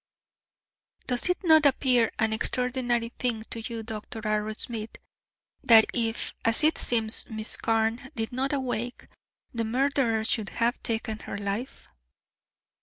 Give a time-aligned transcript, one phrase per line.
[1.05, 4.19] "Does it not appear an extraordinary thing to you, Dr.
[4.23, 4.95] Arrowsmith,
[5.63, 9.05] that if, as it seems, Miss Carne did not awake,
[9.53, 11.87] the murderer should have taken her life?"